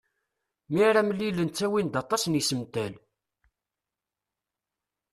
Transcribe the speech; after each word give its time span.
Mi 0.71 0.81
ara 0.89 1.01
mlilen 1.07 1.49
ttawin-d 1.49 1.99
aṭas 2.01 2.23
n 2.27 2.37
yisental. 2.39 2.93